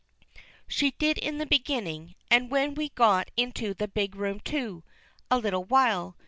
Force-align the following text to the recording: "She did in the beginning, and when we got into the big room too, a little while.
"She 0.67 0.95
did 0.97 1.19
in 1.19 1.37
the 1.37 1.45
beginning, 1.45 2.15
and 2.31 2.49
when 2.49 2.73
we 2.73 2.89
got 2.89 3.29
into 3.37 3.75
the 3.75 3.87
big 3.87 4.15
room 4.15 4.39
too, 4.39 4.83
a 5.29 5.37
little 5.37 5.63
while. 5.65 6.17